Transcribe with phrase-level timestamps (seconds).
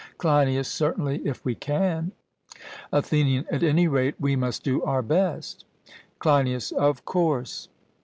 [0.17, 2.11] CLEINIAS: Certainly; if we can.
[2.91, 5.63] ATHENIAN: At any rate, we must do our best.
[6.17, 7.67] CLEINIAS: Of course.